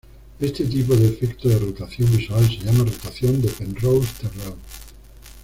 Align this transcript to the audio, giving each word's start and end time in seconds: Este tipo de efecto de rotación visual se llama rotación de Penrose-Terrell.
Este 0.39 0.65
tipo 0.65 0.95
de 0.95 1.09
efecto 1.09 1.47
de 1.47 1.59
rotación 1.59 2.09
visual 2.17 2.43
se 2.47 2.65
llama 2.65 2.85
rotación 2.85 3.39
de 3.39 3.49
Penrose-Terrell. 3.49 4.55